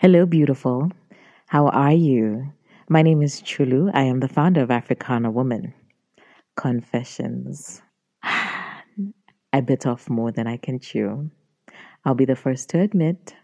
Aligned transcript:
Hello, 0.00 0.26
beautiful. 0.26 0.92
How 1.46 1.66
are 1.70 1.92
you? 1.92 2.52
My 2.88 3.02
name 3.02 3.20
is 3.20 3.42
Chulu. 3.42 3.90
I 3.92 4.02
am 4.02 4.20
the 4.20 4.28
founder 4.28 4.62
of 4.62 4.70
Africana 4.70 5.28
Woman. 5.28 5.74
Confessions. 6.56 7.82
I 8.22 9.60
bit 9.60 9.86
off 9.86 10.08
more 10.08 10.30
than 10.30 10.46
I 10.46 10.56
can 10.56 10.78
chew. 10.78 11.32
I'll 12.04 12.14
be 12.14 12.26
the 12.26 12.36
first 12.36 12.68
to 12.68 12.78
admit 12.78 13.34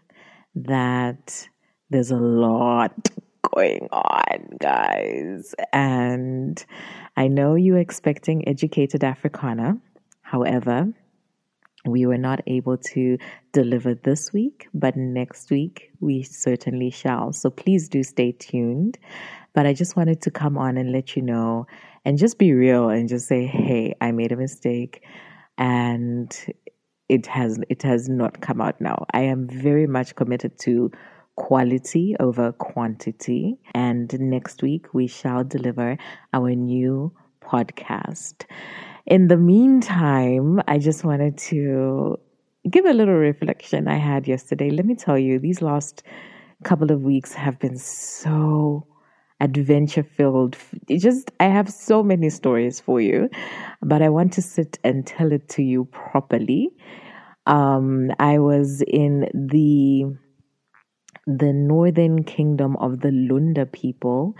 that 0.55 1.45
there's 1.89 2.11
a 2.11 2.15
lot 2.15 3.09
going 3.53 3.89
on, 3.91 4.55
guys. 4.61 5.55
And 5.73 6.65
I 7.17 7.27
know 7.27 7.55
you're 7.55 7.79
expecting 7.79 8.47
educated 8.47 9.03
Africana. 9.03 9.77
However, 10.21 10.87
we 11.87 12.05
were 12.05 12.17
not 12.17 12.41
able 12.47 12.77
to 12.77 13.17
deliver 13.51 13.93
this 13.93 14.33
week, 14.33 14.67
but 14.73 14.95
next 14.95 15.49
week 15.49 15.91
we 15.99 16.23
certainly 16.23 16.89
shall. 16.89 17.31
So 17.33 17.49
please 17.49 17.89
do 17.89 18.03
stay 18.03 18.31
tuned. 18.33 18.97
But 19.53 19.65
I 19.65 19.73
just 19.73 19.95
wanted 19.95 20.21
to 20.23 20.31
come 20.31 20.57
on 20.57 20.77
and 20.77 20.91
let 20.91 21.15
you 21.15 21.21
know 21.21 21.67
and 22.03 22.17
just 22.17 22.37
be 22.37 22.53
real 22.53 22.89
and 22.89 23.07
just 23.07 23.27
say, 23.27 23.45
hey, 23.45 23.95
I 24.01 24.11
made 24.11 24.31
a 24.31 24.35
mistake 24.37 25.03
and 25.57 26.35
it 27.07 27.25
has 27.27 27.59
it 27.69 27.83
has 27.83 28.09
not 28.09 28.41
come 28.41 28.61
out 28.61 28.81
now. 28.81 29.05
I 29.13 29.21
am 29.21 29.47
very 29.47 29.87
much 29.87 30.15
committed 30.15 30.57
to 30.59 30.91
quality 31.35 32.15
over 32.19 32.51
quantity. 32.53 33.57
And 33.73 34.11
next 34.19 34.61
week 34.61 34.93
we 34.93 35.07
shall 35.07 35.43
deliver 35.43 35.97
our 36.33 36.51
new 36.51 37.13
podcast. 37.41 38.45
In 39.05 39.27
the 39.27 39.37
meantime, 39.37 40.61
I 40.67 40.79
just 40.79 41.03
wanted 41.03 41.37
to 41.49 42.17
give 42.69 42.85
a 42.85 42.93
little 42.93 43.13
reflection 43.15 43.87
I 43.87 43.97
had 43.97 44.27
yesterday. 44.27 44.71
Let 44.71 44.85
me 44.85 44.95
tell 44.95 45.17
you, 45.17 45.37
these 45.37 45.61
last 45.61 46.01
couple 46.63 46.91
of 46.91 47.01
weeks 47.01 47.33
have 47.33 47.59
been 47.59 47.77
so 47.77 48.87
adventure 49.39 50.01
filled. 50.03 50.57
Just, 50.89 51.29
I 51.39 51.45
have 51.45 51.69
so 51.69 52.01
many 52.01 52.31
stories 52.31 52.79
for 52.79 52.99
you, 52.99 53.29
but 53.81 54.01
I 54.01 54.09
want 54.09 54.33
to 54.33 54.41
sit 54.41 54.79
and 54.83 55.05
tell 55.05 55.31
it 55.31 55.49
to 55.49 55.61
you 55.61 55.85
properly. 55.85 56.69
Um, 57.45 58.09
I 58.19 58.39
was 58.39 58.81
in 58.81 59.29
the 59.33 60.17
the 61.27 61.51
northern 61.51 62.23
kingdom 62.23 62.75
of 62.77 62.99
the 62.99 63.09
Lunda 63.09 63.65
people 63.71 64.35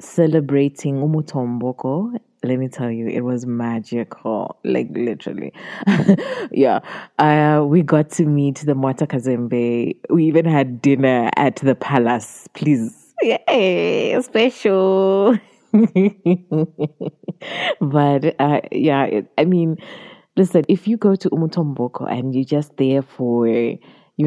celebrating 0.00 0.96
Umutomboko 0.96 2.18
let 2.42 2.58
me 2.58 2.68
tell 2.68 2.90
you, 2.90 3.06
it 3.06 3.20
was 3.20 3.44
magical, 3.44 4.58
like 4.64 4.88
literally. 4.92 5.52
yeah, 6.50 6.80
uh, 7.18 7.62
we 7.66 7.82
got 7.82 8.08
to 8.12 8.24
meet 8.24 8.56
the 8.64 8.72
Mwata 8.72 9.06
Kazembe. 9.06 9.96
We 10.08 10.24
even 10.24 10.46
had 10.46 10.80
dinner 10.80 11.30
at 11.36 11.56
the 11.56 11.74
palace. 11.74 12.48
Please, 12.54 13.12
yay, 13.20 14.18
special. 14.22 15.38
but 17.80 18.34
uh, 18.40 18.60
yeah, 18.72 19.04
it, 19.04 19.26
I 19.36 19.44
mean, 19.44 19.76
listen, 20.36 20.64
if 20.68 20.88
you 20.88 20.96
go 20.96 21.14
to 21.16 21.28
Umutomboko 21.30 22.10
and 22.10 22.34
you're 22.34 22.44
just 22.44 22.76
there 22.78 23.02
for, 23.02 23.46
you 23.46 23.78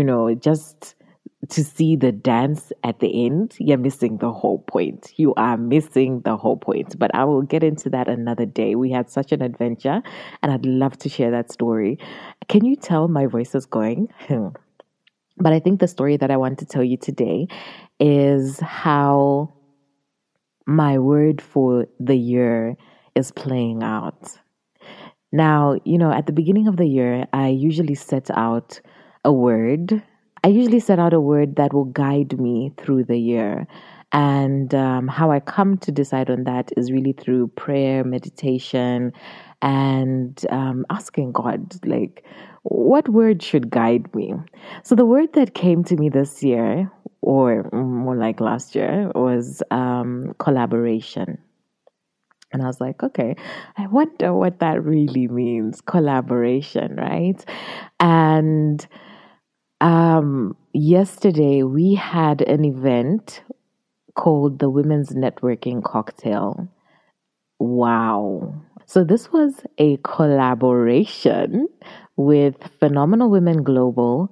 know, 0.04 0.36
just 0.36 0.94
to 1.50 1.64
see 1.64 1.96
the 1.96 2.12
dance 2.12 2.72
at 2.84 3.00
the 3.00 3.26
end, 3.26 3.56
you're 3.60 3.78
missing 3.78 4.18
the 4.18 4.32
whole 4.32 4.60
point. 4.60 5.14
You 5.18 5.34
are 5.36 5.58
missing 5.58 6.22
the 6.22 6.38
whole 6.38 6.58
point. 6.58 6.98
But 6.98 7.14
I 7.14 7.26
will 7.26 7.42
get 7.42 7.64
into 7.64 7.90
that 7.90 8.08
another 8.08 8.46
day. 8.46 8.76
We 8.76 8.92
had 8.92 9.10
such 9.10 9.32
an 9.32 9.42
adventure, 9.42 10.02
and 10.42 10.52
I'd 10.52 10.66
love 10.66 10.98
to 11.00 11.10
share 11.10 11.32
that 11.32 11.52
story. 11.52 12.00
Can 12.48 12.66
you 12.66 12.76
tell 12.76 13.08
my 13.08 13.26
voice 13.26 13.56
is 13.56 13.66
going? 13.66 14.10
Hmm. 14.28 14.50
but 15.38 15.52
I 15.52 15.60
think 15.60 15.80
the 15.80 15.88
story 15.88 16.16
that 16.18 16.32
I 16.32 16.38
want 16.38 16.60
to 16.60 16.66
tell 16.66 16.84
you 16.84 16.96
today 16.98 17.48
is 18.00 18.60
how 18.60 19.54
my 20.66 21.00
word 21.00 21.42
for 21.42 21.88
the 22.00 22.16
year 22.16 22.76
is 23.16 23.32
playing 23.32 23.84
out. 23.84 24.40
Now, 25.32 25.80
you 25.84 25.98
know, 25.98 26.12
at 26.12 26.28
the 26.28 26.34
beginning 26.34 26.68
of 26.68 26.78
the 26.78 26.86
year, 26.86 27.28
I 27.34 27.48
usually 27.48 27.96
set 27.96 28.30
out 28.32 28.80
a 29.26 29.34
word 29.34 30.04
I 30.44 30.50
usually 30.50 30.82
set 30.82 31.00
out 31.00 31.14
a 31.14 31.22
word 31.22 31.56
that 31.56 31.74
will 31.74 31.86
guide 31.86 32.40
me 32.40 32.74
through 32.78 33.06
the 33.06 33.18
year. 33.18 33.66
And 34.12 34.74
um, 34.76 35.08
how 35.08 35.32
I 35.32 35.40
come 35.40 35.78
to 35.80 35.92
decide 35.92 36.30
on 36.30 36.44
that 36.44 36.72
is 36.78 36.92
really 36.92 37.14
through 37.14 37.48
prayer, 37.48 38.04
meditation, 38.04 39.14
and 39.62 40.46
um, 40.52 40.86
asking 40.90 41.32
God, 41.32 41.74
like, 41.86 42.26
what 42.64 43.10
word 43.10 43.42
should 43.42 43.70
guide 43.70 44.14
me? 44.14 44.34
So 44.84 44.96
the 44.96 45.06
word 45.06 45.34
that 45.34 45.56
came 45.56 45.84
to 45.86 45.96
me 45.96 46.10
this 46.10 46.44
year, 46.44 46.92
or 47.22 47.70
more 47.72 48.16
like 48.16 48.40
last 48.40 48.76
year, 48.76 49.12
was 49.16 49.64
um, 49.72 50.34
collaboration. 50.40 51.38
And 52.52 52.62
I 52.62 52.68
was 52.68 52.80
like, 52.80 53.02
okay, 53.02 53.36
I 53.78 53.88
wonder 53.88 54.34
what 54.34 54.60
that 54.60 54.84
really 54.84 55.28
means 55.28 55.82
collaboration, 55.82 56.96
right? 56.98 57.44
And 58.00 58.86
um, 59.84 60.56
yesterday, 60.74 61.64
we 61.64 61.94
had 61.94 62.42
an 62.42 62.64
event 62.64 63.42
called 64.16 64.60
the 64.60 64.70
Women's 64.70 65.10
Networking 65.10 65.84
Cocktail. 65.84 66.70
Wow. 67.60 68.56
So, 68.86 69.04
this 69.04 69.32
was 69.34 69.62
a 69.78 69.98
collaboration 69.98 71.68
with 72.16 72.56
Phenomenal 72.80 73.30
Women 73.30 73.62
Global 73.64 74.32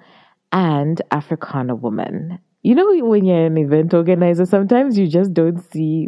and 0.54 1.02
Africana 1.12 1.76
Woman. 1.76 2.40
You 2.64 2.76
know, 2.76 3.06
when 3.06 3.26
you're 3.26 3.46
an 3.48 3.58
event 3.58 3.94
organizer, 3.94 4.46
sometimes 4.46 4.98
you 4.98 5.08
just 5.08 5.34
don't 5.34 5.60
see, 5.72 6.08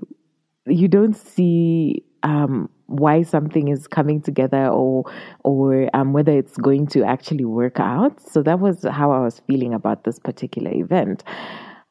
you 0.67 0.87
don't 0.87 1.15
see 1.15 2.05
um, 2.21 2.69
why 2.93 3.23
something 3.23 3.69
is 3.69 3.87
coming 3.87 4.21
together 4.21 4.67
or 4.67 5.03
or 5.43 5.89
um, 5.95 6.13
whether 6.13 6.31
it's 6.31 6.57
going 6.57 6.87
to 6.87 7.03
actually 7.03 7.45
work 7.45 7.79
out. 7.79 8.21
So 8.21 8.43
that 8.43 8.59
was 8.59 8.83
how 8.83 9.11
I 9.11 9.19
was 9.19 9.41
feeling 9.47 9.73
about 9.73 10.03
this 10.03 10.19
particular 10.19 10.71
event. 10.71 11.23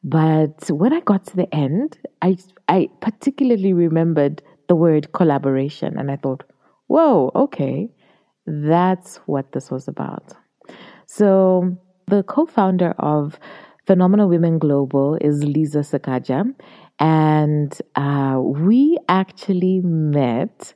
But 0.05 0.71
when 0.71 0.93
I 0.93 1.01
got 1.01 1.27
to 1.27 1.37
the 1.37 1.53
end, 1.55 1.99
I 2.23 2.37
I 2.69 2.89
particularly 3.01 3.73
remembered 3.73 4.43
the 4.69 4.77
word 4.77 5.13
collaboration, 5.13 5.99
and 5.99 6.11
I 6.11 6.17
thought, 6.17 6.45
"Whoa, 6.87 7.31
okay, 7.35 7.91
that's 8.47 9.17
what 9.27 9.53
this 9.53 9.71
was 9.71 9.89
about." 9.89 10.35
So 11.07 11.77
the 12.07 12.23
co-founder 12.23 12.95
of 12.99 13.39
Phenomenal 13.87 14.29
Women 14.29 14.59
Global 14.59 15.19
is 15.21 15.43
Lisa 15.43 15.79
Sakaja, 15.79 16.45
and 16.99 17.77
uh, 17.97 18.41
we 18.41 18.99
actually 19.09 19.81
met 19.83 20.75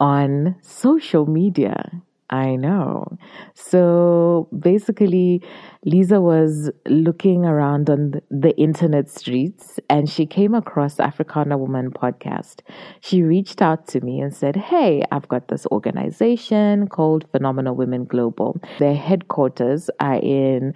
on 0.00 0.56
social 0.62 1.26
media. 1.26 2.02
I 2.28 2.56
know. 2.56 3.18
So 3.54 4.48
basically, 4.58 5.42
Lisa 5.84 6.20
was 6.20 6.70
looking 6.88 7.44
around 7.44 7.88
on 7.88 8.20
the 8.30 8.56
internet 8.58 9.08
streets 9.08 9.78
and 9.88 10.10
she 10.10 10.26
came 10.26 10.52
across 10.52 10.98
Africana 10.98 11.56
Woman 11.56 11.92
podcast. 11.92 12.62
She 13.00 13.22
reached 13.22 13.62
out 13.62 13.86
to 13.88 14.00
me 14.00 14.20
and 14.20 14.34
said, 14.34 14.56
Hey, 14.56 15.04
I've 15.12 15.28
got 15.28 15.46
this 15.48 15.66
organization 15.70 16.88
called 16.88 17.30
Phenomenal 17.30 17.76
Women 17.76 18.04
Global. 18.06 18.60
Their 18.80 18.96
headquarters 18.96 19.88
are 20.00 20.16
in 20.16 20.74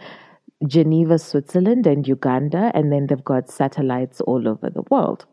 Geneva, 0.67 1.19
Switzerland, 1.19 1.87
and 1.87 2.07
Uganda, 2.07 2.71
and 2.75 2.93
then 2.93 3.07
they've 3.07 3.25
got 3.25 3.51
satellites 3.51 4.21
all 4.21 4.47
over 4.47 4.71
the 4.71 4.83
world. 4.91 5.27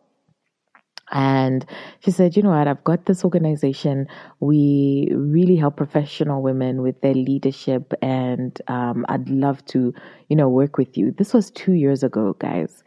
And 1.12 1.66
she 2.00 2.12
said, 2.12 2.36
you 2.36 2.44
know 2.44 2.50
what, 2.50 2.68
I've 2.68 2.84
got 2.84 3.06
this 3.06 3.24
organization. 3.24 4.08
We 4.40 5.10
really 5.16 5.56
help 5.56 5.78
professional 5.78 6.42
women 6.42 6.82
with 6.82 7.00
their 7.02 7.14
leadership, 7.14 7.94
and 8.02 8.60
um, 8.68 9.06
I'd 9.08 9.30
love 9.30 9.64
to, 9.68 9.94
you 10.28 10.36
know, 10.36 10.50
work 10.50 10.78
with 10.78 10.98
you. 10.98 11.12
This 11.12 11.34
was 11.34 11.50
two 11.52 11.74
years 11.74 12.04
ago, 12.04 12.36
guys. 12.40 12.84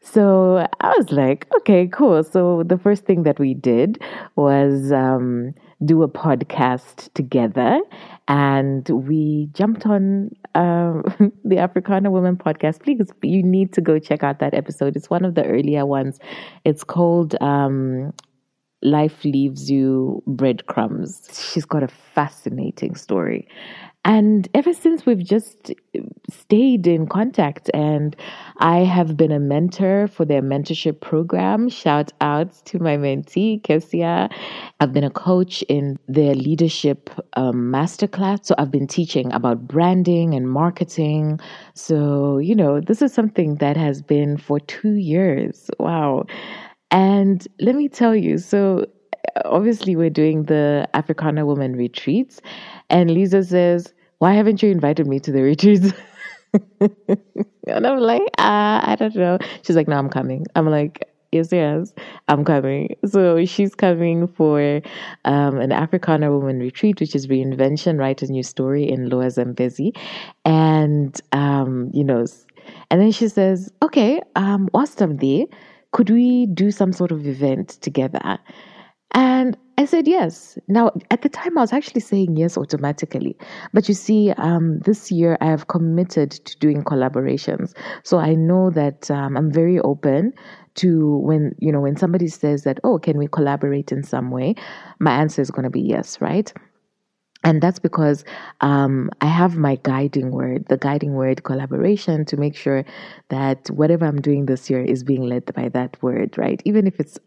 So 0.00 0.66
I 0.80 0.94
was 0.96 1.10
like, 1.10 1.46
okay, 1.56 1.88
cool. 1.88 2.22
So 2.22 2.62
the 2.62 2.78
first 2.78 3.04
thing 3.04 3.24
that 3.24 3.38
we 3.38 3.54
did 3.54 4.00
was 4.36 4.92
um, 4.92 5.54
do 5.84 6.02
a 6.02 6.08
podcast 6.08 7.12
together, 7.14 7.80
and 8.26 8.88
we 8.88 9.48
jumped 9.52 9.86
on 9.86 10.30
um, 10.54 11.04
the 11.44 11.58
Africana 11.58 12.10
Woman 12.10 12.36
podcast. 12.36 12.82
Please, 12.82 13.10
you 13.22 13.42
need 13.42 13.72
to 13.74 13.80
go 13.80 13.98
check 13.98 14.22
out 14.22 14.40
that 14.40 14.54
episode. 14.54 14.96
It's 14.96 15.08
one 15.10 15.24
of 15.24 15.34
the 15.34 15.44
earlier 15.44 15.86
ones. 15.86 16.18
It's 16.64 16.84
called 16.84 17.40
um, 17.40 18.12
life 18.82 19.24
leaves 19.24 19.70
you 19.70 20.22
breadcrumbs. 20.26 21.28
She's 21.32 21.64
got 21.64 21.82
a 21.82 21.88
fascinating 21.88 22.94
story. 22.94 23.48
And 24.04 24.48
ever 24.54 24.72
since 24.72 25.04
we've 25.04 25.24
just 25.24 25.72
stayed 26.30 26.86
in 26.86 27.08
contact, 27.08 27.68
and 27.74 28.16
I 28.58 28.78
have 28.78 29.16
been 29.16 29.32
a 29.32 29.40
mentor 29.40 30.06
for 30.06 30.24
their 30.24 30.40
mentorship 30.40 31.00
program. 31.00 31.68
Shout 31.68 32.12
out 32.20 32.52
to 32.66 32.78
my 32.78 32.96
mentee, 32.96 33.60
Kesia. 33.60 34.32
I've 34.80 34.92
been 34.92 35.04
a 35.04 35.10
coach 35.10 35.62
in 35.62 35.98
their 36.06 36.34
leadership 36.34 37.10
um, 37.34 37.70
masterclass. 37.70 38.46
So 38.46 38.54
I've 38.56 38.70
been 38.70 38.86
teaching 38.86 39.32
about 39.32 39.66
branding 39.66 40.32
and 40.32 40.48
marketing. 40.48 41.40
So, 41.74 42.38
you 42.38 42.54
know, 42.54 42.80
this 42.80 43.02
is 43.02 43.12
something 43.12 43.56
that 43.56 43.76
has 43.76 44.00
been 44.00 44.38
for 44.38 44.60
two 44.60 44.94
years. 44.94 45.70
Wow. 45.78 46.24
And 46.90 47.46
let 47.60 47.74
me 47.74 47.88
tell 47.88 48.16
you, 48.16 48.38
so 48.38 48.86
obviously 49.44 49.96
we're 49.96 50.10
doing 50.10 50.44
the 50.44 50.88
Africana 50.94 51.44
Women 51.44 51.76
retreats, 51.76 52.40
and 52.88 53.10
Lisa 53.10 53.42
says, 53.42 53.92
Why 54.18 54.32
haven't 54.34 54.62
you 54.62 54.70
invited 54.70 55.06
me 55.06 55.20
to 55.20 55.32
the 55.32 55.42
retreats? 55.52 55.92
and 57.66 57.86
I'm 57.86 58.00
like, 58.00 58.22
uh, 58.38 58.80
I 58.82 58.96
don't 58.98 59.14
know. 59.14 59.38
She's 59.62 59.76
like, 59.76 59.88
No, 59.88 59.98
I'm 59.98 60.08
coming. 60.08 60.46
I'm 60.54 60.68
like, 60.68 61.04
Yes, 61.30 61.52
yes, 61.52 61.92
I'm 62.28 62.42
coming. 62.42 62.96
So 63.04 63.44
she's 63.44 63.74
coming 63.74 64.28
for 64.28 64.80
um, 65.26 65.58
an 65.58 65.72
Africana 65.72 66.32
Woman 66.32 66.58
retreat, 66.58 67.00
which 67.00 67.14
is 67.14 67.26
reinvention, 67.26 67.98
write 67.98 68.22
a 68.22 68.32
new 68.32 68.42
story 68.42 68.88
in 68.88 69.10
Lower 69.10 69.28
Zambezi. 69.28 69.92
And, 70.46 71.20
um, 71.32 71.90
you 71.92 72.02
know, 72.02 72.24
and 72.90 73.00
then 73.00 73.12
she 73.12 73.28
says, 73.28 73.70
Okay, 73.82 74.22
um, 74.36 74.70
whilst 74.72 75.02
I'm 75.02 75.18
there, 75.18 75.44
could 75.92 76.10
we 76.10 76.46
do 76.46 76.70
some 76.70 76.92
sort 76.92 77.12
of 77.12 77.26
event 77.26 77.70
together? 77.80 78.38
And 79.12 79.56
I 79.78 79.84
said 79.84 80.06
yes. 80.06 80.58
Now, 80.68 80.90
at 81.10 81.22
the 81.22 81.28
time, 81.28 81.56
I 81.56 81.60
was 81.62 81.72
actually 81.72 82.00
saying 82.00 82.36
yes 82.36 82.58
automatically. 82.58 83.36
But 83.72 83.88
you 83.88 83.94
see, 83.94 84.32
um, 84.32 84.80
this 84.80 85.10
year 85.10 85.38
I 85.40 85.46
have 85.46 85.68
committed 85.68 86.32
to 86.32 86.58
doing 86.58 86.82
collaborations. 86.82 87.74
So 88.02 88.18
I 88.18 88.34
know 88.34 88.70
that 88.70 89.10
um, 89.10 89.36
I'm 89.36 89.50
very 89.50 89.78
open 89.80 90.32
to 90.76 91.18
when, 91.18 91.54
you 91.58 91.72
know, 91.72 91.80
when 91.80 91.96
somebody 91.96 92.28
says 92.28 92.64
that, 92.64 92.80
oh, 92.84 92.98
can 92.98 93.16
we 93.16 93.28
collaborate 93.28 93.90
in 93.92 94.02
some 94.02 94.30
way? 94.30 94.54
My 94.98 95.12
answer 95.12 95.40
is 95.40 95.50
going 95.50 95.64
to 95.64 95.70
be 95.70 95.80
yes, 95.80 96.20
right? 96.20 96.52
And 97.44 97.62
that's 97.62 97.78
because 97.78 98.24
um, 98.60 99.10
I 99.20 99.26
have 99.26 99.56
my 99.56 99.78
guiding 99.82 100.32
word, 100.32 100.66
the 100.68 100.76
guiding 100.76 101.14
word 101.14 101.44
collaboration, 101.44 102.24
to 102.26 102.36
make 102.36 102.56
sure 102.56 102.84
that 103.30 103.68
whatever 103.70 104.06
I'm 104.06 104.20
doing 104.20 104.46
this 104.46 104.68
year 104.68 104.82
is 104.82 105.04
being 105.04 105.22
led 105.22 105.52
by 105.54 105.68
that 105.70 106.02
word, 106.02 106.36
right? 106.36 106.60
Even 106.64 106.86
if 106.86 106.98
it's 106.98 107.18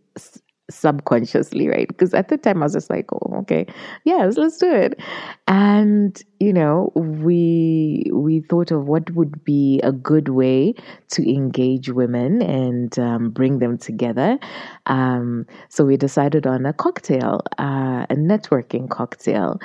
subconsciously, 0.71 1.67
right? 1.67 1.87
Because 1.87 2.13
at 2.13 2.29
the 2.29 2.37
time 2.37 2.61
I 2.61 2.65
was 2.65 2.73
just 2.73 2.89
like, 2.89 3.11
oh, 3.13 3.39
okay, 3.41 3.65
yes, 4.05 4.37
let's 4.37 4.57
do 4.57 4.71
it. 4.73 4.99
And 5.47 6.21
you 6.39 6.53
know, 6.53 6.91
we 6.95 8.09
we 8.13 8.41
thought 8.41 8.71
of 8.71 8.87
what 8.87 9.11
would 9.11 9.43
be 9.43 9.79
a 9.83 9.91
good 9.91 10.29
way 10.29 10.73
to 11.09 11.29
engage 11.29 11.89
women 11.89 12.41
and 12.41 12.97
um, 12.97 13.29
bring 13.29 13.59
them 13.59 13.77
together. 13.77 14.39
Um, 14.87 15.45
so 15.69 15.85
we 15.85 15.97
decided 15.97 16.47
on 16.47 16.65
a 16.65 16.73
cocktail, 16.73 17.41
uh, 17.59 18.05
a 18.09 18.15
networking 18.15 18.89
cocktail, 18.89 19.59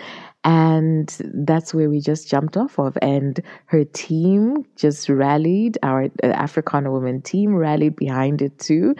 and 0.46 1.08
that's 1.34 1.75
where 1.75 1.90
we 1.90 2.00
just 2.00 2.28
jumped 2.28 2.56
off 2.56 2.78
of. 2.78 2.96
And 3.02 3.40
her 3.66 3.84
team 3.84 4.64
just 4.76 5.08
rallied, 5.08 5.76
our 5.82 6.04
uh, 6.04 6.26
Africana 6.26 6.93
women 6.93 7.20
team 7.20 7.52
rallied 7.52 7.96
behind 7.96 8.40
it 8.40 8.56
too. 8.60 8.94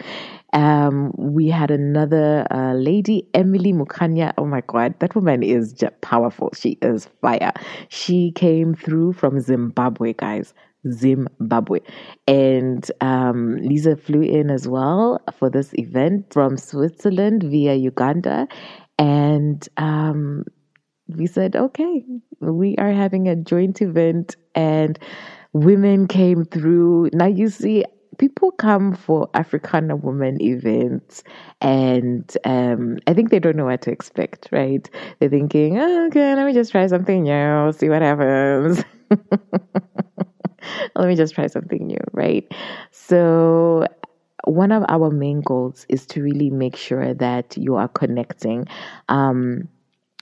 Um, 0.51 1.13
we 1.17 1.47
had 1.47 1.71
another 1.71 2.45
uh, 2.51 2.73
lady, 2.73 3.29
Emily 3.33 3.71
Mukanya. 3.71 4.33
Oh 4.37 4.45
my 4.45 4.61
God, 4.67 4.99
that 4.99 5.15
woman 5.15 5.41
is 5.41 5.81
powerful. 6.01 6.51
She 6.53 6.77
is 6.81 7.07
fire. 7.21 7.53
She 7.87 8.33
came 8.33 8.75
through 8.75 9.13
from 9.13 9.39
Zimbabwe, 9.39 10.13
guys. 10.13 10.53
Zimbabwe. 10.91 11.79
And 12.27 12.89
um, 12.99 13.57
Lisa 13.57 13.95
flew 13.95 14.21
in 14.21 14.49
as 14.49 14.67
well 14.67 15.21
for 15.37 15.49
this 15.49 15.73
event 15.73 16.33
from 16.33 16.57
Switzerland 16.57 17.43
via 17.43 17.73
Uganda. 17.75 18.47
And 18.99 19.67
um, 19.77 20.43
we 21.07 21.27
said, 21.27 21.55
okay, 21.55 22.03
we 22.39 22.75
are 22.77 22.91
having 22.91 23.27
a 23.27 23.35
joint 23.35 23.81
event 23.81 24.35
and 24.55 24.99
women 25.53 26.07
came 26.07 26.45
through. 26.45 27.09
Now 27.13 27.27
you 27.27 27.49
see, 27.49 27.85
people 28.17 28.51
come 28.51 28.93
for 28.93 29.29
Africana 29.33 29.95
women 29.95 30.41
events 30.41 31.23
and 31.61 32.35
um, 32.43 32.97
I 33.07 33.13
think 33.13 33.29
they 33.29 33.39
don't 33.39 33.55
know 33.55 33.65
what 33.65 33.81
to 33.83 33.91
expect, 33.91 34.49
right? 34.51 34.89
They're 35.19 35.29
thinking, 35.29 35.79
oh, 35.79 36.07
okay, 36.07 36.35
let 36.35 36.45
me 36.45 36.53
just 36.53 36.71
try 36.71 36.87
something 36.87 37.23
new, 37.23 37.71
see 37.73 37.89
what 37.89 38.01
happens. 38.01 38.83
let 40.95 41.07
me 41.07 41.15
just 41.15 41.33
try 41.33 41.47
something 41.47 41.85
new, 41.85 41.99
right? 42.13 42.45
So 42.91 43.85
one 44.43 44.71
of 44.71 44.83
our 44.87 45.09
main 45.09 45.41
goals 45.41 45.85
is 45.89 46.05
to 46.07 46.21
really 46.21 46.49
make 46.49 46.75
sure 46.75 47.13
that 47.13 47.57
you 47.57 47.75
are 47.75 47.87
connecting. 47.87 48.67
Um, 49.09 49.67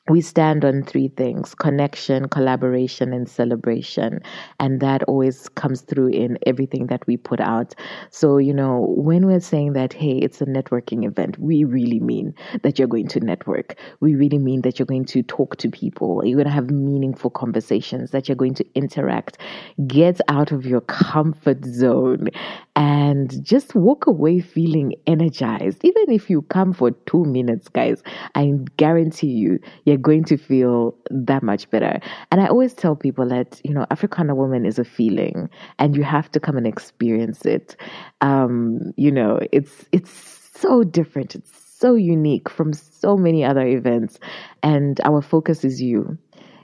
we 0.07 0.21
stand 0.21 0.63
on 0.63 0.83
three 0.83 1.07
things 1.07 1.55
connection, 1.55 2.29
collaboration, 2.29 3.11
and 3.11 3.27
celebration. 3.27 4.19
And 4.59 4.79
that 4.79 5.01
always 5.03 5.49
comes 5.49 5.81
through 5.81 6.09
in 6.09 6.37
everything 6.45 6.87
that 6.87 7.05
we 7.07 7.17
put 7.17 7.39
out. 7.39 7.73
So, 8.11 8.37
you 8.37 8.53
know, 8.53 8.93
when 8.95 9.25
we're 9.25 9.39
saying 9.39 9.73
that, 9.73 9.93
hey, 9.93 10.17
it's 10.19 10.41
a 10.41 10.45
networking 10.45 11.07
event, 11.07 11.39
we 11.39 11.63
really 11.63 11.99
mean 11.99 12.35
that 12.61 12.77
you're 12.77 12.87
going 12.87 13.07
to 13.09 13.19
network. 13.19 13.77
We 13.99 14.13
really 14.13 14.37
mean 14.37 14.61
that 14.61 14.77
you're 14.77 14.85
going 14.85 15.05
to 15.05 15.23
talk 15.23 15.57
to 15.57 15.69
people. 15.69 16.23
You're 16.23 16.37
going 16.37 16.45
to 16.45 16.51
have 16.51 16.69
meaningful 16.69 17.31
conversations, 17.31 18.11
that 18.11 18.29
you're 18.29 18.35
going 18.35 18.55
to 18.55 18.65
interact. 18.75 19.39
Get 19.87 20.21
out 20.27 20.51
of 20.51 20.67
your 20.67 20.81
comfort 20.81 21.65
zone 21.65 22.27
and 22.75 23.43
just 23.43 23.73
walk 23.73 24.05
away 24.05 24.39
feeling 24.39 24.93
energized. 25.07 25.83
Even 25.83 26.11
if 26.11 26.29
you 26.29 26.43
come 26.43 26.73
for 26.73 26.91
two 27.07 27.23
minutes, 27.25 27.69
guys, 27.69 28.03
I 28.35 28.51
guarantee 28.77 29.27
you, 29.31 29.59
you're 29.85 29.94
going 29.97 30.23
to 30.25 30.37
feel 30.37 30.95
that 31.09 31.43
much 31.43 31.69
better. 31.69 31.99
And 32.31 32.41
I 32.41 32.47
always 32.47 32.73
tell 32.73 32.95
people 32.95 33.27
that, 33.29 33.59
you 33.63 33.73
know, 33.73 33.85
Africana 33.91 34.35
woman 34.35 34.65
is 34.65 34.79
a 34.79 34.85
feeling 34.85 35.49
and 35.79 35.95
you 35.95 36.03
have 36.03 36.31
to 36.31 36.39
come 36.39 36.57
and 36.57 36.67
experience 36.67 37.45
it. 37.45 37.75
Um, 38.21 38.93
you 38.97 39.11
know, 39.11 39.39
it's, 39.51 39.85
it's 39.91 40.11
so 40.59 40.83
different. 40.83 41.35
It's 41.35 41.51
so 41.77 41.95
unique 41.95 42.49
from 42.49 42.73
so 42.73 43.17
many 43.17 43.43
other 43.43 43.65
events. 43.65 44.19
And 44.63 44.99
our 45.03 45.21
focus 45.21 45.63
is 45.63 45.81
you. 45.81 46.17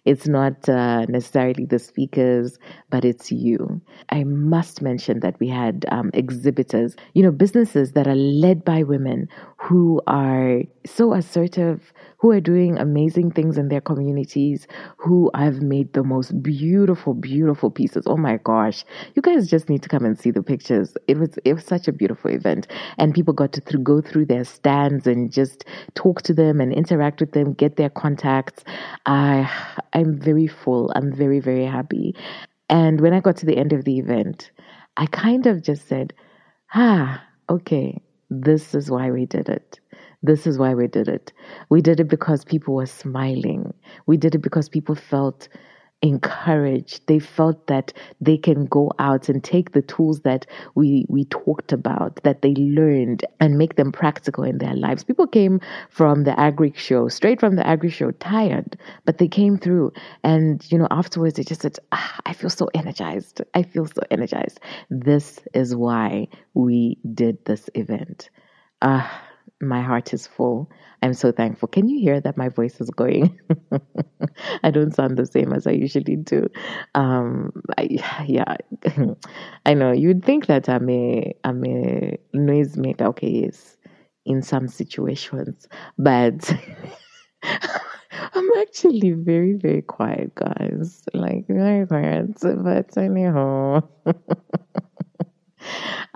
It's 0.04 0.28
not 0.28 0.68
uh, 0.68 1.06
necessarily 1.06 1.66
the 1.66 1.78
speakers, 1.78 2.58
but 2.90 3.06
it's 3.06 3.32
you. 3.32 3.82
I 4.10 4.24
must 4.24 4.82
mention 4.82 5.20
that 5.20 5.40
we 5.40 5.48
had 5.48 5.86
um, 5.92 6.10
exhibitors, 6.14 6.96
you 7.14 7.22
know, 7.22 7.32
businesses 7.32 7.92
that 7.92 8.08
are 8.08 8.16
led 8.16 8.66
by 8.66 8.82
women 8.82 9.30
who 9.58 10.02
are 10.08 10.62
so 10.88 11.14
assertive, 11.14 11.94
who 12.22 12.32
are 12.32 12.40
doing 12.40 12.78
amazing 12.78 13.32
things 13.32 13.58
in 13.58 13.70
their 13.70 13.82
communities, 13.82 14.68
who 14.98 15.32
I've 15.34 15.62
made 15.62 15.94
the 15.94 16.04
most 16.04 16.42
beautiful, 16.44 17.16
beautiful 17.16 17.72
pieces. 17.72 18.04
Oh 18.06 18.18
my 18.18 18.38
gosh. 18.38 18.86
You 19.16 19.24
guys 19.24 19.50
just 19.50 19.70
need 19.70 19.84
to 19.84 19.90
come 19.90 20.06
and 20.06 20.18
see 20.20 20.32
the 20.32 20.44
pictures. 20.44 20.96
It 21.08 21.18
was 21.18 21.38
it 21.46 21.54
was 21.54 21.66
such 21.66 21.88
a 21.88 21.92
beautiful 21.94 22.32
event. 22.32 22.68
And 23.00 23.14
people 23.16 23.34
got 23.34 23.54
to 23.54 23.62
th- 23.62 23.84
go 23.84 24.02
through 24.02 24.28
their 24.28 24.46
stands 24.46 25.08
and 25.08 25.32
just 25.32 25.66
talk 25.96 26.22
to 26.24 26.34
them 26.34 26.62
and 26.62 26.72
interact 26.74 27.22
with 27.22 27.32
them, 27.34 27.54
get 27.54 27.78
their 27.78 27.90
contacts. 27.90 28.64
I 29.08 29.50
I'm 29.94 30.20
very 30.20 30.48
full. 30.48 30.92
I'm 30.96 31.12
very, 31.14 31.40
very 31.40 31.66
happy. 31.66 32.16
And 32.70 33.02
when 33.02 33.14
I 33.14 33.22
got 33.22 33.38
to 33.38 33.48
the 33.48 33.58
end 33.58 33.74
of 33.74 33.86
the 33.86 34.00
event, 34.00 34.52
I 34.98 35.08
kind 35.08 35.48
of 35.48 35.64
just 35.64 35.88
said, 35.88 36.14
ah, 36.76 37.24
okay, 37.50 38.02
this 38.32 38.76
is 38.76 38.92
why 38.92 39.12
we 39.12 39.28
did 39.28 39.50
it. 39.50 39.81
This 40.24 40.46
is 40.46 40.58
why 40.58 40.74
we 40.74 40.88
did 40.88 41.08
it. 41.08 41.34
We 41.70 41.82
did 41.82 42.00
it 42.00 42.08
because 42.08 42.46
people 42.46 42.76
were 42.76 42.86
smiling. 42.86 43.74
We 44.06 44.18
did 44.18 44.36
it 44.36 44.40
because 44.42 44.70
people 44.70 44.96
felt 44.96 45.48
encouraged. 46.04 47.06
They 47.08 47.20
felt 47.20 47.68
that 47.68 47.94
they 48.20 48.38
can 48.38 48.66
go 48.66 48.92
out 49.00 49.30
and 49.30 49.44
take 49.44 49.72
the 49.72 49.82
tools 49.82 50.22
that 50.22 50.46
we 50.76 51.06
we 51.10 51.26
talked 51.26 51.72
about, 51.72 52.20
that 52.24 52.42
they 52.42 52.54
learned, 52.54 53.24
and 53.40 53.58
make 53.58 53.76
them 53.76 53.92
practical 53.92 54.44
in 54.44 54.58
their 54.58 54.76
lives. 54.76 55.04
People 55.04 55.28
came 55.28 55.60
from 55.90 56.24
the 56.24 56.40
agri 56.40 56.74
show, 56.76 57.08
straight 57.08 57.40
from 57.40 57.56
the 57.56 57.66
agri 57.66 57.90
show, 57.90 58.12
tired, 58.12 58.78
but 59.06 59.18
they 59.18 59.28
came 59.28 59.58
through, 59.58 59.92
and 60.24 60.66
you 60.72 60.78
know 60.78 60.88
afterwards 60.92 61.36
they 61.36 61.44
just 61.44 61.62
said, 61.62 61.78
ah, 61.92 62.20
"I 62.26 62.34
feel 62.34 62.50
so 62.50 62.68
energized. 62.74 63.42
I 63.54 63.64
feel 63.64 63.86
so 63.86 64.02
energized." 64.10 64.60
This 64.90 65.40
is 65.54 65.76
why 65.76 66.28
we 66.54 66.98
did 67.14 67.44
this 67.46 67.70
event. 67.76 68.30
Ah 68.82 69.28
my 69.62 69.82
heart 69.82 70.14
is 70.14 70.28
full. 70.28 70.70
I'm 71.02 71.14
so 71.14 71.32
thankful. 71.32 71.68
Can 71.68 71.90
you 71.90 72.00
hear 72.00 72.20
that 72.22 72.38
my 72.38 72.50
voice 72.50 72.80
is 72.80 72.90
going? 72.90 73.40
I 74.64 74.72
don't 74.72 74.94
sound 74.94 75.18
the 75.18 75.26
same 75.26 75.54
as 75.54 75.66
I 75.68 75.72
usually 75.72 76.16
do. 76.16 76.48
Um, 76.96 77.52
I, 77.78 78.00
yeah, 78.26 78.56
I 79.66 79.74
know 79.74 79.92
you'd 79.92 80.24
think 80.24 80.48
that 80.48 80.70
I'm 80.70 80.90
a 80.90 81.34
I'm 81.44 81.66
a 81.66 82.18
noisemaker. 82.36 83.02
Okay, 83.02 83.30
yes, 83.30 83.78
in 84.26 84.42
some 84.42 84.68
situations. 84.68 85.68
But 85.98 86.54
I'm 88.34 88.50
actually 88.60 89.12
very, 89.12 89.54
very 89.54 89.82
quiet, 89.82 90.36
guys. 90.36 91.04
Like, 91.14 91.48
very 91.48 91.88
quiet. 91.88 92.38
But 92.42 92.98
anyhow. 92.98 93.82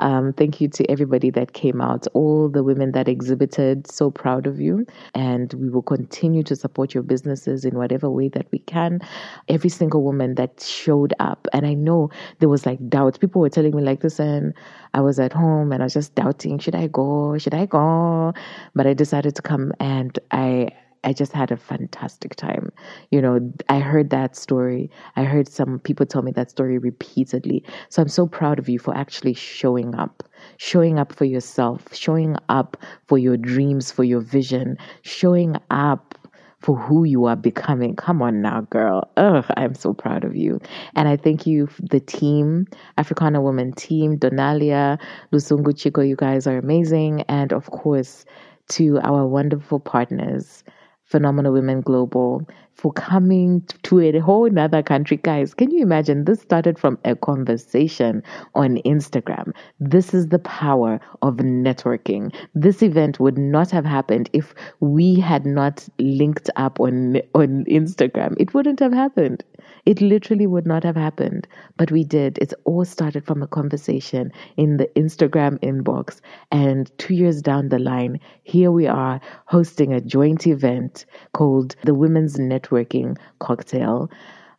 Um, 0.06 0.34
thank 0.34 0.62
you 0.62 0.68
to 0.68 0.88
everybody 0.90 1.32
that 1.32 1.54
came 1.54 1.82
out, 1.82 2.06
all 2.14 2.48
the 2.48 2.64
women 2.64 2.92
that 2.92 3.08
exhibited. 3.08 3.92
So 3.92 4.12
proud 4.12 4.46
of 4.46 4.62
you. 4.62 4.86
And 5.16 5.52
we 5.56 5.68
will 5.68 5.82
continue 5.82 6.44
to 6.44 6.56
support 6.56 6.94
your 6.94 7.02
businesses 7.02 7.66
in 7.66 7.76
whatever 7.76 8.08
way 8.12 8.30
that 8.30 8.46
we 8.52 8.60
can. 8.60 9.02
Every 9.50 9.72
single 9.72 10.04
woman 10.04 10.36
that 10.36 10.62
showed 10.62 11.16
up. 11.20 11.48
And 11.54 11.66
I 11.66 11.74
know 11.74 12.12
there 12.38 12.50
was 12.50 12.68
like 12.68 12.88
doubt. 12.88 13.20
People 13.20 13.42
were 13.42 13.50
telling 13.50 13.76
me, 13.76 13.82
like, 13.82 14.04
listen, 14.04 14.54
I 14.94 15.02
was 15.02 15.20
at 15.20 15.34
home 15.34 15.72
and 15.72 15.82
I 15.82 15.88
was 15.88 15.94
just 15.94 16.14
doubting, 16.14 16.60
should 16.60 16.76
I 16.76 16.86
go? 16.86 17.40
Should 17.40 17.56
I 17.56 17.66
go? 17.66 18.32
But 18.76 18.86
I 18.86 18.94
decided 18.94 19.36
to 19.38 19.42
come 19.42 19.74
and 19.80 20.20
I 20.30 20.70
I 21.06 21.14
just 21.14 21.32
had 21.32 21.52
a 21.52 21.58
fantastic 21.58 22.36
time. 22.36 22.72
You 23.12 23.22
know, 23.22 23.54
I 23.70 23.80
heard 23.80 24.10
that 24.10 24.36
story. 24.36 24.90
I 25.16 25.24
heard 25.24 25.48
some 25.48 25.80
people 25.80 26.06
tell 26.06 26.24
me 26.24 26.32
that 26.32 26.50
story 26.50 26.78
repeatedly. 26.78 27.64
So 27.90 28.02
I'm 28.02 28.08
so 28.10 28.28
proud 28.28 28.60
of 28.60 28.68
you 28.68 28.80
for 28.80 28.96
actually 28.98 29.36
showing 29.36 29.96
up, 29.96 30.24
showing 30.58 31.00
up 31.00 31.14
for 31.14 31.26
yourself, 31.26 31.94
showing 31.94 32.36
up 32.50 32.76
for 33.06 33.18
your 33.18 33.38
dreams, 33.38 33.92
for 33.92 34.04
your 34.04 34.22
vision, 34.22 34.78
showing 35.04 35.56
up 35.70 36.16
for 36.60 36.76
who 36.76 37.04
you 37.04 37.26
are 37.26 37.36
becoming. 37.36 37.96
Come 37.96 38.24
on 38.24 38.42
now, 38.42 38.62
girl. 38.62 39.08
Ugh, 39.18 39.46
I'm 39.56 39.76
so 39.76 39.94
proud 39.94 40.24
of 40.24 40.36
you. 40.36 40.60
And 40.96 41.08
I 41.08 41.16
thank 41.16 41.46
you, 41.46 41.70
the 41.80 42.00
team, 42.00 42.66
Africana 42.98 43.40
Woman 43.40 43.72
team, 43.74 44.18
Donalia, 44.18 45.00
Lusungu 45.32 45.78
Chico, 45.78 46.02
you 46.02 46.16
guys 46.16 46.48
are 46.48 46.58
amazing. 46.58 47.22
And 47.30 47.54
of 47.54 47.70
course, 47.70 48.26
to 48.70 49.00
our 49.02 49.28
wonderful 49.28 49.80
partners, 49.80 50.64
Phenomenal 51.06 51.54
Women 51.54 51.82
Global 51.82 52.42
for 52.76 52.92
coming 52.94 53.66
to 53.84 54.00
a 54.00 54.20
whole 54.20 54.50
nother 54.50 54.84
country. 54.84 55.18
Guys, 55.18 55.54
can 55.54 55.72
you 55.72 55.82
imagine? 55.82 56.26
This 56.26 56.42
started 56.42 56.78
from 56.78 57.00
a 57.06 57.16
conversation 57.16 58.22
on 58.54 58.78
Instagram. 58.86 59.54
This 59.80 60.14
is 60.14 60.28
the 60.30 60.40
power 60.40 61.00
of 61.22 61.38
networking. 61.38 62.34
This 62.54 62.84
event 62.84 63.20
would 63.20 63.38
not 63.38 63.72
have 63.72 63.86
happened 63.86 64.30
if 64.34 64.54
we 64.80 65.16
had 65.16 65.46
not 65.46 65.88
linked 66.00 66.50
up 66.56 66.80
on, 66.80 67.18
on 67.34 67.66
Instagram. 67.66 68.36
It 68.40 68.54
wouldn't 68.54 68.80
have 68.80 68.94
happened. 68.94 69.44
It 69.86 70.02
literally 70.02 70.48
would 70.48 70.66
not 70.66 70.84
have 70.84 70.96
happened, 70.96 71.48
but 71.78 71.92
we 71.92 72.04
did. 72.04 72.40
It's 72.40 72.54
all 72.64 72.86
started 72.86 73.26
from 73.26 73.44
a 73.44 73.48
conversation 73.48 74.32
in 74.58 74.78
the 74.78 74.88
Instagram 74.96 75.60
inbox. 75.60 76.22
And 76.52 76.92
two 76.98 77.14
years 77.14 77.42
down 77.42 77.70
the 77.70 77.80
line, 77.80 78.20
here 78.44 78.72
we 78.72 78.88
are 78.88 79.22
hosting 79.46 79.94
a 79.94 80.02
joint 80.02 80.48
event 80.48 81.06
called 81.34 81.76
the 81.84 81.94
Women's 81.94 82.40
Networking 82.66 83.18
Cocktail. 83.40 84.10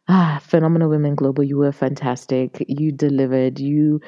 Ah, 0.09 0.39
Phenomenal 0.41 0.89
Women 0.89 1.17
Global, 1.17 1.43
you 1.43 1.57
were 1.57 1.73
fantastic. 1.73 2.65
You 2.69 2.93
delivered. 2.93 3.59
You 3.59 4.01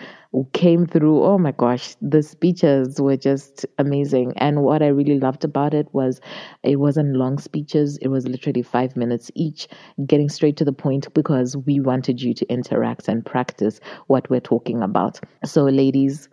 came 0.53 0.87
through. 0.87 1.25
Oh 1.25 1.39
my 1.39 1.51
gosh, 1.51 1.97
the 2.01 2.23
speeches 2.23 3.01
were 3.01 3.17
just 3.17 3.67
amazing. 3.79 4.33
And 4.37 4.63
what 4.63 4.81
I 4.81 4.89
really 4.89 5.19
loved 5.19 5.43
about 5.43 5.75
it 5.75 5.89
was 5.93 6.21
it 6.63 6.77
wasn't 6.77 7.17
long 7.17 7.39
speeches, 7.39 7.99
it 8.01 8.09
was 8.09 8.29
literally 8.29 8.63
five 8.63 8.97
minutes 8.97 9.33
each, 9.35 9.67
getting 10.07 10.29
straight 10.29 10.57
to 10.59 10.65
the 10.65 10.73
point 10.73 11.13
because 11.15 11.57
we 11.57 11.81
wanted 11.81 12.23
you 12.23 12.33
to 12.33 12.47
interact 12.47 13.09
and 13.09 13.27
practice 13.27 13.81
what 14.07 14.31
we're 14.31 14.39
talking 14.39 14.83
about. 14.83 15.19
So, 15.45 15.65
ladies, 15.65 16.29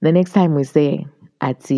the 0.00 0.12
next 0.12 0.32
time 0.32 0.54
we 0.54 0.64
say, 0.64 1.04
at 1.42 1.70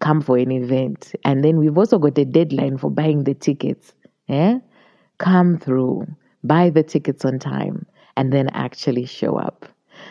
come 0.00 0.20
for 0.20 0.36
an 0.36 0.52
event, 0.52 1.14
and 1.24 1.42
then 1.42 1.56
we've 1.56 1.78
also 1.78 1.98
got 1.98 2.18
a 2.18 2.24
deadline 2.26 2.76
for 2.76 2.90
buying 2.90 3.24
the 3.24 3.34
tickets. 3.34 3.94
Eh? 4.28 4.58
Come 5.18 5.58
through 5.58 6.06
buy 6.44 6.70
the 6.70 6.82
tickets 6.82 7.24
on 7.24 7.38
time, 7.38 7.86
and 8.16 8.32
then 8.32 8.48
actually 8.50 9.06
show 9.06 9.36
up. 9.36 9.66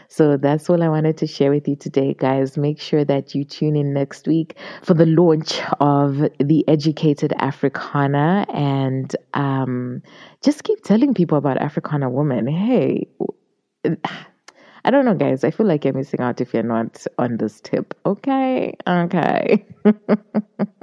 So 0.07 0.37
that's 0.37 0.69
all 0.69 0.81
I 0.81 0.87
wanted 0.87 1.17
to 1.17 1.27
share 1.27 1.51
with 1.51 1.67
you 1.67 1.75
today, 1.75 2.13
guys. 2.17 2.55
Make 2.55 2.79
sure 2.79 3.03
that 3.03 3.35
you 3.35 3.43
tune 3.43 3.75
in 3.75 3.93
next 3.93 4.25
week 4.25 4.57
for 4.83 4.93
the 4.93 5.05
launch 5.05 5.59
of 5.81 6.17
the 6.39 6.63
Educated 6.67 7.33
Africana 7.39 8.45
and 8.53 9.13
um, 9.33 10.01
just 10.41 10.63
keep 10.63 10.83
telling 10.83 11.13
people 11.13 11.37
about 11.37 11.57
Africana 11.57 12.09
Woman. 12.09 12.47
Hey, 12.47 13.07
I 14.85 14.89
don't 14.91 15.03
know, 15.05 15.13
guys. 15.13 15.43
I 15.43 15.51
feel 15.51 15.67
like 15.67 15.83
you're 15.83 15.93
missing 15.93 16.21
out 16.21 16.39
if 16.39 16.53
you're 16.53 16.63
not 16.63 17.05
on 17.17 17.37
this 17.37 17.59
tip. 17.59 17.93
Okay, 18.05 18.75
okay. 18.87 19.65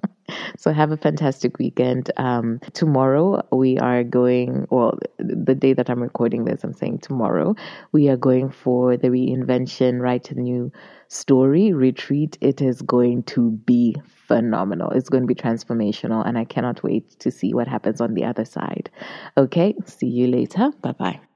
So 0.58 0.72
have 0.72 0.90
a 0.90 0.96
fantastic 0.96 1.58
weekend. 1.58 2.10
Um, 2.16 2.58
tomorrow 2.72 3.46
we 3.52 3.78
are 3.78 4.02
going, 4.02 4.66
well, 4.70 4.98
the 5.18 5.54
day 5.54 5.72
that 5.72 5.88
I'm 5.88 6.02
recording 6.02 6.46
this, 6.46 6.64
I'm 6.64 6.74
saying 6.74 6.98
tomorrow, 6.98 7.54
we 7.92 8.08
are 8.08 8.16
going 8.16 8.50
for 8.50 8.96
the 8.96 9.06
reinvention, 9.08 10.00
write 10.00 10.32
a 10.32 10.34
new 10.34 10.72
story 11.06 11.72
retreat. 11.72 12.36
It 12.40 12.60
is 12.60 12.82
going 12.82 13.22
to 13.34 13.52
be 13.52 13.94
phenomenal. 14.04 14.90
It's 14.90 15.08
going 15.08 15.22
to 15.22 15.28
be 15.28 15.36
transformational, 15.36 16.26
and 16.26 16.36
I 16.36 16.44
cannot 16.44 16.82
wait 16.82 17.08
to 17.20 17.30
see 17.30 17.54
what 17.54 17.68
happens 17.68 18.00
on 18.00 18.14
the 18.14 18.24
other 18.24 18.44
side. 18.44 18.90
Okay, 19.36 19.76
see 19.86 20.08
you 20.08 20.26
later. 20.26 20.72
Bye 20.82 20.92
bye. 20.92 21.27